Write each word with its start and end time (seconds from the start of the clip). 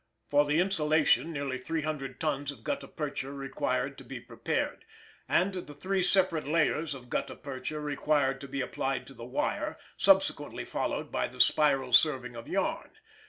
For 0.31 0.45
the 0.47 0.59
insulation 0.59 1.31
nearly 1.31 1.59
300 1.59 2.19
tons 2.19 2.49
of 2.51 2.63
gutta 2.63 2.87
percha 2.87 3.31
required 3.31 3.99
to 3.99 4.03
be 4.03 4.19
prepared, 4.19 4.83
and 5.29 5.53
the 5.53 5.75
three 5.75 6.01
separate 6.01 6.47
layers 6.47 6.95
of 6.95 7.07
gutta 7.07 7.35
percha 7.35 7.79
required 7.79 8.41
to 8.41 8.47
be 8.47 8.61
applied 8.61 9.05
to 9.05 9.13
the 9.13 9.25
wire, 9.25 9.77
subsequently 9.97 10.65
followed 10.65 11.11
by 11.11 11.27
the 11.27 11.39
spiral 11.39 11.93
serving 11.93 12.35
of 12.35 12.47
yarn. 12.47 12.93